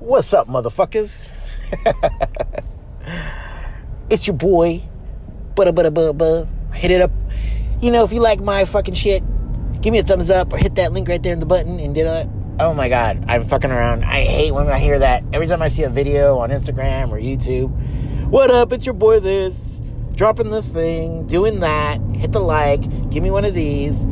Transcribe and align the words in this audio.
What's 0.00 0.32
up, 0.32 0.48
motherfuckers? 0.48 1.30
it's 4.10 4.26
your 4.26 4.34
boy. 4.34 4.80
Butta 5.54 5.74
butta 5.74 5.90
butta. 5.90 6.48
Hit 6.74 6.90
it 6.90 7.02
up. 7.02 7.10
You 7.82 7.92
know, 7.92 8.02
if 8.02 8.10
you 8.10 8.20
like 8.20 8.40
my 8.40 8.64
fucking 8.64 8.94
shit, 8.94 9.22
give 9.82 9.92
me 9.92 9.98
a 9.98 10.02
thumbs 10.02 10.30
up 10.30 10.54
or 10.54 10.56
hit 10.56 10.76
that 10.76 10.94
link 10.94 11.06
right 11.06 11.22
there 11.22 11.34
in 11.34 11.38
the 11.38 11.44
button 11.44 11.78
and 11.78 11.94
do 11.94 12.04
that. 12.04 12.26
Oh 12.58 12.72
my 12.72 12.88
god, 12.88 13.26
I'm 13.28 13.44
fucking 13.44 13.70
around. 13.70 14.06
I 14.06 14.24
hate 14.24 14.52
when 14.52 14.68
I 14.68 14.78
hear 14.78 14.98
that. 15.00 15.22
Every 15.34 15.46
time 15.46 15.60
I 15.60 15.68
see 15.68 15.82
a 15.82 15.90
video 15.90 16.38
on 16.38 16.48
Instagram 16.48 17.10
or 17.10 17.20
YouTube, 17.20 17.68
what 18.30 18.50
up? 18.50 18.72
It's 18.72 18.86
your 18.86 18.94
boy 18.94 19.20
this. 19.20 19.82
Dropping 20.14 20.48
this 20.48 20.70
thing, 20.70 21.26
doing 21.26 21.60
that, 21.60 22.00
hit 22.14 22.32
the 22.32 22.40
like, 22.40 23.10
give 23.10 23.22
me 23.22 23.30
one 23.30 23.44
of 23.44 23.52
these. 23.52 24.06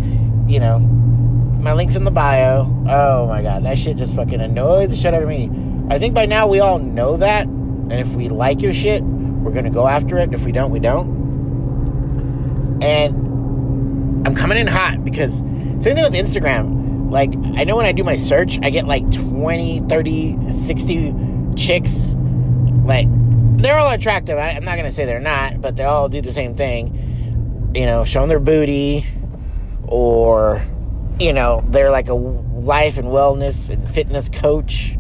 You 0.47 0.61
know, 0.61 0.81
my 0.81 1.73
link's 1.73 1.97
in 1.97 2.05
the 2.05 2.11
bio. 2.11 2.65
Oh 2.91 3.27
my 3.27 3.41
god, 3.41 3.65
that 3.65 3.79
shit 3.79 3.97
just 3.97 4.15
fucking 4.15 4.43
annoys 4.43 4.91
the 4.91 4.97
shit 4.97 5.15
out 5.15 5.23
of 5.23 5.29
me. 5.31 5.51
I 5.91 5.99
think 5.99 6.15
by 6.15 6.27
now 6.27 6.47
we 6.47 6.61
all 6.61 6.79
know 6.79 7.17
that. 7.17 7.47
And 7.47 7.93
if 7.93 8.09
we 8.09 8.29
like 8.29 8.61
your 8.61 8.75
shit, 8.75 9.03
we're 9.03 9.53
gonna 9.53 9.71
go 9.71 9.89
after 9.89 10.19
it. 10.19 10.35
If 10.35 10.45
we 10.45 10.53
don't, 10.53 10.71
we 10.71 10.81
don't. 10.81 12.83
And 12.83 14.27
I'm 14.27 14.35
coming 14.35 14.59
in 14.59 14.67
hot 14.67 15.05
because 15.05 15.39
same 15.39 15.95
thing 15.95 16.03
with 16.03 16.13
Instagram. 16.13 17.11
Like, 17.11 17.33
I 17.57 17.65
know 17.65 17.77
when 17.77 17.87
I 17.87 17.93
do 17.93 18.05
my 18.05 18.17
search, 18.17 18.59
I 18.63 18.69
get 18.69 18.87
like 18.87 19.11
20, 19.11 19.81
30, 19.89 20.51
60 20.51 21.15
chicks. 21.57 22.15
Like, 22.85 23.07
they're 23.57 23.79
all 23.79 23.91
attractive. 23.91 24.37
I, 24.37 24.51
I'm 24.51 24.65
not 24.65 24.77
gonna 24.77 24.91
say 24.91 25.07
they're 25.07 25.21
not, 25.21 25.63
but 25.63 25.77
they 25.77 25.85
all 25.85 26.11
do 26.11 26.21
the 26.21 26.33
same 26.33 26.55
thing. 26.55 27.73
You 27.75 27.87
know, 27.87 28.05
showing 28.05 28.29
their 28.29 28.41
booty 28.41 29.07
or 29.87 30.61
you 31.19 31.33
know, 31.33 31.65
they're 31.69 31.91
like 31.91 32.09
a 32.09 32.15
life 32.15 32.99
and 32.99 33.09
wellness 33.09 33.71
and 33.71 33.89
fitness 33.89 34.29
coach 34.29 34.98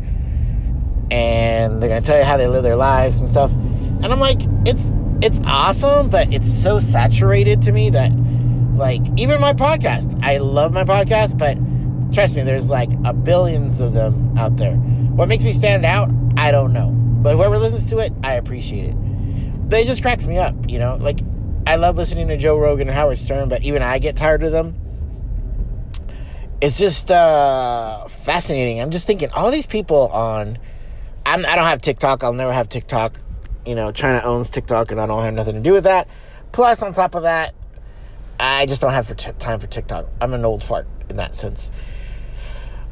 and 1.10 1.80
they're 1.80 1.88
gonna 1.88 2.00
tell 2.00 2.18
you 2.18 2.24
how 2.24 2.36
they 2.36 2.46
live 2.46 2.62
their 2.62 2.76
lives 2.76 3.20
and 3.20 3.28
stuff. 3.28 3.50
And 3.52 4.06
I'm 4.06 4.20
like, 4.20 4.40
it's 4.66 4.92
it's 5.20 5.40
awesome, 5.44 6.10
but 6.10 6.32
it's 6.32 6.50
so 6.50 6.78
saturated 6.78 7.62
to 7.62 7.72
me 7.72 7.90
that 7.90 8.12
like 8.74 9.02
even 9.16 9.40
my 9.40 9.52
podcast, 9.52 10.22
I 10.22 10.38
love 10.38 10.72
my 10.72 10.84
podcast, 10.84 11.36
but 11.36 11.56
trust 12.14 12.36
me, 12.36 12.42
there's 12.42 12.70
like 12.70 12.90
a 13.04 13.12
billions 13.12 13.80
of 13.80 13.92
them 13.92 14.36
out 14.38 14.56
there. 14.56 14.74
What 14.76 15.28
makes 15.28 15.44
me 15.44 15.52
stand 15.52 15.84
out, 15.84 16.10
I 16.36 16.50
don't 16.50 16.72
know. 16.72 16.90
But 16.90 17.34
whoever 17.34 17.58
listens 17.58 17.90
to 17.90 17.98
it, 17.98 18.12
I 18.22 18.34
appreciate 18.34 18.84
it. 18.84 18.96
It 19.72 19.86
just 19.86 20.02
cracks 20.02 20.24
me 20.26 20.38
up, 20.38 20.54
you 20.68 20.78
know? 20.78 20.96
Like 20.96 21.20
I 21.66 21.76
love 21.76 21.96
listening 21.96 22.28
to 22.28 22.36
Joe 22.36 22.56
Rogan 22.56 22.88
and 22.88 22.96
Howard 22.96 23.18
Stern, 23.18 23.48
but 23.48 23.62
even 23.64 23.82
I 23.82 23.98
get 23.98 24.16
tired 24.16 24.42
of 24.42 24.52
them 24.52 24.76
it's 26.60 26.78
just 26.78 27.10
uh, 27.10 28.06
fascinating. 28.08 28.80
I'm 28.80 28.90
just 28.90 29.06
thinking 29.06 29.30
all 29.30 29.50
these 29.50 29.66
people 29.66 30.08
on. 30.08 30.58
I'm, 31.28 31.44
I 31.44 31.50
do 31.50 31.56
not 31.56 31.66
have 31.66 31.82
TikTok. 31.82 32.24
I'll 32.24 32.32
never 32.32 32.54
have 32.54 32.70
TikTok. 32.70 33.20
You 33.66 33.74
know, 33.74 33.92
China 33.92 34.22
owns 34.24 34.48
TikTok, 34.48 34.90
and 34.90 35.00
I 35.00 35.06
don't 35.06 35.22
have 35.22 35.34
nothing 35.34 35.56
to 35.56 35.60
do 35.60 35.72
with 35.72 35.84
that. 35.84 36.08
Plus, 36.52 36.82
on 36.82 36.94
top 36.94 37.14
of 37.14 37.24
that, 37.24 37.54
I 38.40 38.64
just 38.64 38.80
don't 38.80 38.92
have 38.92 39.06
for 39.06 39.14
t- 39.14 39.32
time 39.38 39.60
for 39.60 39.66
TikTok. 39.66 40.06
I'm 40.22 40.32
an 40.32 40.46
old 40.46 40.62
fart 40.62 40.86
in 41.10 41.16
that 41.16 41.34
sense. 41.34 41.70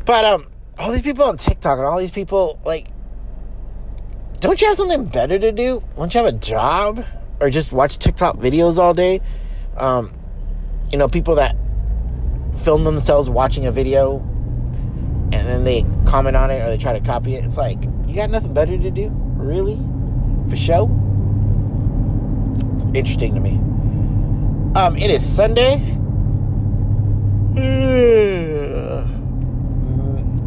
But 0.04 0.26
um, 0.26 0.48
all 0.78 0.92
these 0.92 1.00
people 1.00 1.24
on 1.24 1.38
TikTok 1.38 1.78
and 1.78 1.86
all 1.86 1.98
these 1.98 2.10
people 2.10 2.60
like, 2.66 2.88
don't 4.40 4.60
you 4.60 4.66
have 4.66 4.76
something 4.76 5.06
better 5.06 5.38
to 5.38 5.50
do? 5.50 5.82
Don't 5.96 6.14
you 6.14 6.22
have 6.22 6.34
a 6.34 6.36
job 6.36 7.06
or 7.40 7.48
just 7.48 7.72
watch 7.72 7.98
TikTok 7.98 8.36
videos 8.36 8.76
all 8.76 8.92
day? 8.92 9.22
Um, 9.78 10.12
you 10.92 10.98
know, 10.98 11.08
people 11.08 11.36
that 11.36 11.56
film 12.64 12.84
themselves 12.84 13.30
watching 13.30 13.64
a 13.64 13.72
video 13.72 14.18
and 15.46 15.54
then 15.54 15.64
they 15.64 15.84
comment 16.10 16.34
on 16.34 16.50
it 16.50 16.60
or 16.60 16.68
they 16.68 16.76
try 16.76 16.92
to 16.92 17.00
copy 17.00 17.36
it. 17.36 17.44
It's 17.44 17.56
like, 17.56 17.80
you 18.06 18.16
got 18.16 18.30
nothing 18.30 18.52
better 18.52 18.76
to 18.76 18.90
do? 18.90 19.10
Really? 19.36 19.76
For 20.50 20.56
show? 20.56 20.90
It's 22.74 22.84
interesting 22.96 23.34
to 23.34 23.40
me. 23.40 23.52
Um, 24.74 24.96
it 24.96 25.08
is 25.08 25.24
Sunday. 25.24 25.76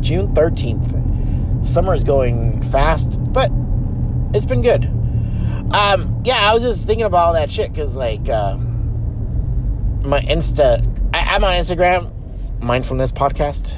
June 0.02 0.34
13th. 0.34 1.66
Summer 1.66 1.94
is 1.94 2.04
going 2.04 2.62
fast, 2.64 3.18
but 3.32 3.50
it's 4.34 4.46
been 4.46 4.62
good. 4.62 4.84
Um, 5.74 6.22
yeah, 6.26 6.50
I 6.50 6.54
was 6.54 6.62
just 6.62 6.86
thinking 6.86 7.06
about 7.06 7.28
all 7.28 7.34
that 7.34 7.50
shit 7.50 7.72
because, 7.72 7.96
like, 7.96 8.28
uh, 8.28 8.58
my 8.58 10.20
Insta 10.22 10.86
I, 11.14 11.36
am 11.36 11.44
on 11.44 11.54
Instagram, 11.54 12.12
mindfulness 12.62 13.12
podcast, 13.12 13.78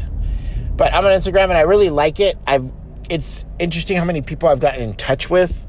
but 0.75 0.93
I'm 0.93 1.05
on 1.05 1.11
Instagram 1.11 1.45
and 1.45 1.53
I 1.53 1.61
really 1.61 1.89
like 1.89 2.19
it. 2.19 2.37
I've 2.47 2.71
it's 3.09 3.45
interesting 3.59 3.97
how 3.97 4.05
many 4.05 4.21
people 4.21 4.47
I've 4.47 4.59
gotten 4.59 4.81
in 4.81 4.93
touch 4.93 5.29
with. 5.29 5.65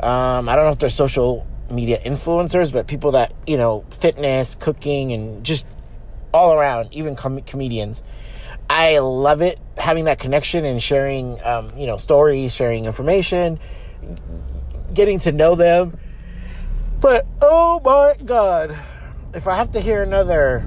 Um, 0.00 0.48
I 0.48 0.56
don't 0.56 0.66
know 0.66 0.72
if 0.72 0.78
they're 0.78 0.88
social 0.88 1.46
media 1.70 1.98
influencers, 2.04 2.72
but 2.72 2.86
people 2.86 3.12
that 3.12 3.32
you 3.46 3.56
know, 3.56 3.84
fitness, 3.90 4.54
cooking, 4.54 5.12
and 5.12 5.44
just 5.44 5.66
all 6.32 6.52
around, 6.52 6.92
even 6.92 7.16
com- 7.16 7.40
comedians. 7.42 8.02
I 8.68 8.98
love 8.98 9.42
it 9.42 9.58
having 9.76 10.04
that 10.04 10.18
connection 10.18 10.64
and 10.64 10.82
sharing, 10.82 11.42
um, 11.42 11.72
you 11.76 11.86
know, 11.86 11.96
stories, 11.96 12.54
sharing 12.54 12.84
information, 12.84 13.58
getting 14.94 15.18
to 15.20 15.32
know 15.32 15.54
them. 15.54 15.98
But 17.00 17.26
oh 17.40 17.80
my 17.82 18.22
god 18.24 18.76
if 19.34 19.46
I 19.46 19.56
have 19.56 19.70
to 19.72 19.80
hear 19.80 20.02
another 20.02 20.64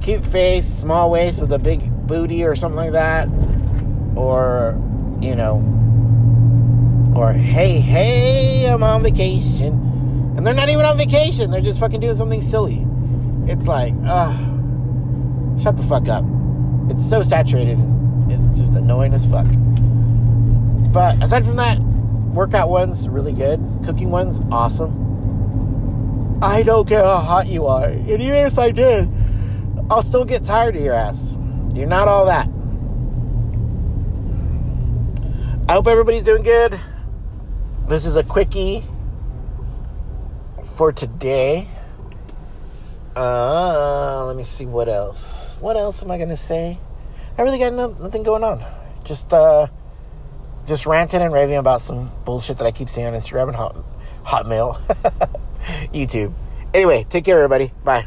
cute 0.00 0.24
face, 0.24 0.66
small 0.66 1.10
waist 1.10 1.40
with 1.40 1.52
a 1.52 1.58
big 1.58 1.82
booty 2.06 2.44
or 2.44 2.54
something 2.54 2.76
like 2.76 2.92
that, 2.92 3.28
or, 4.16 4.80
you 5.20 5.34
know, 5.34 5.56
or 7.16 7.32
hey, 7.32 7.78
hey, 7.80 8.68
I'm 8.68 8.82
on 8.82 9.02
vacation. 9.02 9.72
And 10.36 10.46
they're 10.46 10.54
not 10.54 10.68
even 10.68 10.84
on 10.84 10.96
vacation, 10.96 11.50
they're 11.50 11.60
just 11.60 11.80
fucking 11.80 12.00
doing 12.00 12.16
something 12.16 12.40
silly. 12.40 12.86
It's 13.46 13.66
like, 13.68 13.94
ugh, 14.06 15.60
shut 15.62 15.76
the 15.76 15.84
fuck 15.84 16.08
up. 16.08 16.24
It's 16.90 17.08
so 17.08 17.22
saturated 17.22 17.78
and, 17.78 18.32
and 18.32 18.56
just 18.56 18.72
annoying 18.72 19.12
as 19.14 19.24
fuck. 19.26 19.46
But 20.92 21.22
aside 21.22 21.44
from 21.44 21.56
that, 21.56 21.78
workout 21.78 22.68
ones 22.68 23.08
really 23.08 23.32
good. 23.32 23.60
Cooking 23.84 24.10
ones 24.10 24.40
awesome. 24.50 26.38
I 26.42 26.62
don't 26.62 26.86
care 26.86 27.02
how 27.02 27.16
hot 27.16 27.46
you 27.46 27.66
are. 27.66 27.86
And 27.86 28.08
even 28.08 28.34
if 28.34 28.58
I 28.58 28.70
did, 28.70 29.08
I'll 29.88 30.02
still 30.02 30.24
get 30.24 30.44
tired 30.44 30.76
of 30.76 30.82
your 30.82 30.94
ass. 30.94 31.38
You're 31.74 31.88
not 31.88 32.06
all 32.06 32.26
that. 32.26 32.48
I 35.68 35.72
hope 35.72 35.88
everybody's 35.88 36.22
doing 36.22 36.42
good. 36.42 36.78
This 37.88 38.06
is 38.06 38.14
a 38.16 38.22
quickie 38.22 38.84
for 40.76 40.92
today. 40.92 41.66
Uh, 43.16 44.24
let 44.26 44.36
me 44.36 44.44
see 44.44 44.66
what 44.66 44.88
else. 44.88 45.48
What 45.60 45.76
else 45.76 46.02
am 46.02 46.10
I 46.10 46.18
gonna 46.18 46.36
say? 46.36 46.78
I 47.36 47.42
really 47.42 47.58
got 47.58 47.72
no, 47.72 47.88
nothing 47.88 48.22
going 48.22 48.44
on. 48.44 48.64
Just 49.04 49.32
uh, 49.32 49.66
just 50.66 50.86
ranting 50.86 51.22
and 51.22 51.32
raving 51.32 51.56
about 51.56 51.80
some 51.80 52.10
bullshit 52.24 52.58
that 52.58 52.66
I 52.66 52.70
keep 52.70 52.88
seeing 52.88 53.06
on 53.06 53.14
Instagram 53.14 53.48
and 53.48 53.56
Hot, 53.56 53.76
Hotmail. 54.24 54.76
YouTube. 55.92 56.32
Anyway, 56.72 57.04
take 57.08 57.24
care, 57.24 57.36
everybody. 57.36 57.72
Bye. 57.84 58.06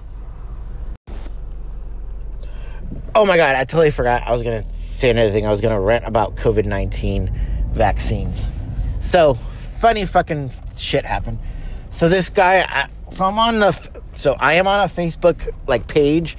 Oh 3.18 3.26
my 3.26 3.36
God, 3.36 3.56
I 3.56 3.64
totally 3.64 3.90
forgot. 3.90 4.28
I 4.28 4.32
was 4.32 4.44
going 4.44 4.64
to 4.64 4.70
say 4.72 5.10
another 5.10 5.32
thing. 5.32 5.44
I 5.44 5.50
was 5.50 5.60
going 5.60 5.74
to 5.74 5.80
rant 5.80 6.06
about 6.06 6.36
COVID 6.36 6.66
19 6.66 7.32
vaccines. 7.72 8.46
So, 9.00 9.34
funny 9.34 10.06
fucking 10.06 10.52
shit 10.78 11.04
happened. 11.04 11.40
So, 11.90 12.10
this 12.10 12.30
guy, 12.30 12.60
I, 12.60 12.90
so 13.12 13.26
I'm 13.26 13.40
on 13.40 13.60
the, 13.60 14.04
so 14.14 14.34
I 14.34 14.54
am 14.54 14.68
on 14.68 14.82
a 14.82 14.84
Facebook 14.84 15.52
like 15.66 15.88
page 15.88 16.38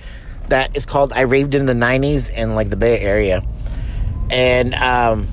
that 0.50 0.76
is 0.76 0.86
called 0.86 1.12
I 1.12 1.22
Raved 1.22 1.56
in 1.56 1.66
the 1.66 1.72
90s 1.72 2.32
in 2.32 2.54
like 2.54 2.70
the 2.70 2.76
Bay 2.76 3.00
Area. 3.00 3.42
And, 4.30 4.72
um, 4.76 5.26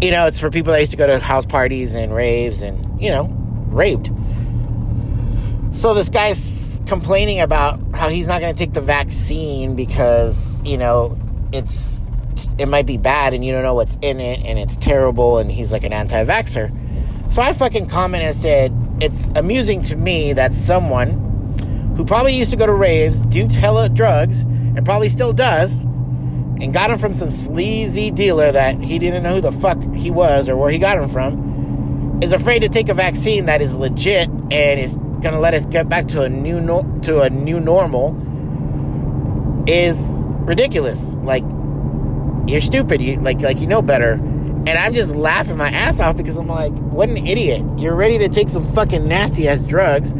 you 0.00 0.12
know, 0.12 0.28
it's 0.28 0.40
for 0.40 0.48
people 0.48 0.72
that 0.72 0.80
used 0.80 0.92
to 0.92 0.96
go 0.96 1.06
to 1.06 1.18
house 1.18 1.44
parties 1.44 1.94
and 1.94 2.14
raves 2.14 2.62
and, 2.62 3.02
you 3.02 3.10
know, 3.10 3.24
raved. 3.68 4.06
So 5.72 5.92
this 5.92 6.08
guy's 6.08 6.65
complaining 6.86 7.40
about 7.40 7.80
how 7.94 8.08
he's 8.08 8.26
not 8.26 8.40
going 8.40 8.54
to 8.54 8.58
take 8.58 8.72
the 8.72 8.80
vaccine 8.80 9.76
because, 9.76 10.62
you 10.62 10.78
know, 10.78 11.18
it's 11.52 12.02
it 12.58 12.68
might 12.68 12.86
be 12.86 12.96
bad 12.96 13.34
and 13.34 13.44
you 13.44 13.52
don't 13.52 13.62
know 13.62 13.74
what's 13.74 13.96
in 14.02 14.20
it 14.20 14.40
and 14.44 14.58
it's 14.58 14.76
terrible 14.76 15.38
and 15.38 15.50
he's 15.50 15.72
like 15.72 15.84
an 15.84 15.92
anti-vaxxer. 15.92 17.30
So 17.30 17.42
I 17.42 17.52
fucking 17.52 17.88
commented 17.88 18.28
and 18.28 18.36
said, 18.36 18.72
it's 19.00 19.28
amusing 19.34 19.82
to 19.82 19.96
me 19.96 20.32
that 20.32 20.52
someone 20.52 21.10
who 21.96 22.04
probably 22.04 22.34
used 22.34 22.50
to 22.50 22.56
go 22.56 22.66
to 22.66 22.72
raves, 22.72 23.20
do 23.26 23.46
hella 23.48 23.88
drugs, 23.88 24.42
and 24.42 24.84
probably 24.84 25.08
still 25.08 25.32
does, 25.32 25.82
and 25.82 26.72
got 26.72 26.90
him 26.90 26.98
from 26.98 27.12
some 27.12 27.30
sleazy 27.30 28.10
dealer 28.10 28.52
that 28.52 28.78
he 28.80 28.98
didn't 28.98 29.22
know 29.22 29.34
who 29.34 29.40
the 29.40 29.52
fuck 29.52 29.82
he 29.94 30.10
was 30.10 30.48
or 30.48 30.56
where 30.56 30.70
he 30.70 30.78
got 30.78 30.98
him 30.98 31.08
from, 31.08 32.20
is 32.22 32.32
afraid 32.32 32.60
to 32.60 32.68
take 32.68 32.88
a 32.88 32.94
vaccine 32.94 33.46
that 33.46 33.60
is 33.60 33.74
legit 33.74 34.28
and 34.50 34.80
is 34.80 34.96
gonna 35.20 35.40
let 35.40 35.54
us 35.54 35.66
get 35.66 35.88
back 35.88 36.06
to 36.08 36.22
a 36.22 36.28
new 36.28 36.60
no- 36.60 37.00
to 37.02 37.22
a 37.22 37.30
new 37.30 37.60
normal 37.60 38.14
is 39.66 39.98
ridiculous. 40.46 41.14
Like 41.16 41.44
you're 42.46 42.60
stupid. 42.60 43.00
You 43.00 43.16
like 43.20 43.40
like 43.40 43.60
you 43.60 43.66
know 43.66 43.82
better. 43.82 44.12
And 44.12 44.70
I'm 44.70 44.92
just 44.92 45.14
laughing 45.14 45.56
my 45.56 45.68
ass 45.70 46.00
off 46.00 46.16
because 46.16 46.36
I'm 46.36 46.48
like, 46.48 46.72
what 46.72 47.08
an 47.08 47.18
idiot. 47.18 47.62
You're 47.78 47.94
ready 47.94 48.18
to 48.18 48.28
take 48.28 48.48
some 48.48 48.64
fucking 48.64 49.06
nasty 49.06 49.46
ass 49.46 49.62
drugs, 49.62 50.12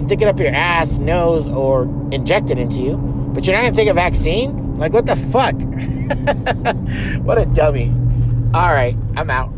stick 0.00 0.22
it 0.22 0.28
up 0.28 0.38
your 0.38 0.54
ass, 0.54 0.98
nose, 0.98 1.48
or 1.48 1.82
inject 2.12 2.50
it 2.50 2.58
into 2.58 2.80
you, 2.80 2.96
but 2.96 3.44
you're 3.44 3.56
not 3.56 3.62
gonna 3.62 3.74
take 3.74 3.88
a 3.88 3.94
vaccine? 3.94 4.78
Like, 4.78 4.92
what 4.92 5.06
the 5.06 5.16
fuck? 5.16 5.54
what 7.24 7.38
a 7.38 7.46
dummy. 7.46 7.92
All 8.54 8.72
right, 8.72 8.96
I'm 9.16 9.30
out. 9.30 9.57